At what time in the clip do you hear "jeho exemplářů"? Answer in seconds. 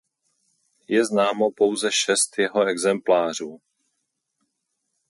2.39-3.59